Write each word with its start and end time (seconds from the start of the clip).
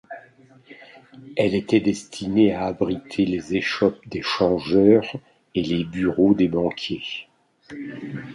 Elle 1.37 1.53
était 1.53 1.79
destinée 1.79 2.53
à 2.53 2.65
abriter 2.65 3.23
les 3.23 3.55
échoppes 3.55 3.99
des 4.07 4.23
changeurs 4.23 5.05
et 5.53 5.61
les 5.61 5.83
bureaux 5.83 6.33
des 6.33 6.47
banquiers. 6.47 7.05